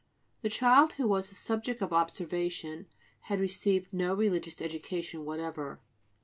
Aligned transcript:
The 0.41 0.49
child 0.49 0.93
who 0.93 1.07
was 1.07 1.29
the 1.29 1.35
subject 1.35 1.79
of 1.79 1.93
observation 1.93 2.87
had 3.25 3.39
received 3.39 3.93
no 3.93 4.15
religious 4.15 4.59
education 4.59 5.25
whatever. 5.25 5.79